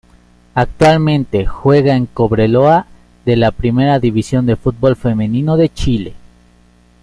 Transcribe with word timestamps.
Actualmente 0.55 1.45
juega 1.45 1.95
en 1.95 2.07
Cobreloa 2.07 2.87
de 3.23 3.35
la 3.35 3.51
Primera 3.51 3.99
División 3.99 4.47
de 4.47 4.55
fútbol 4.55 4.95
femenino 4.95 5.57
de 5.57 5.69
Chile. 5.69 6.13